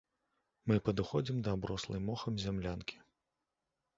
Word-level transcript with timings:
Мы 0.71 0.77
падыходзім 0.87 1.37
да 1.47 1.53
аброслай 1.57 2.01
мохам 2.07 2.39
зямлянкі. 2.45 2.97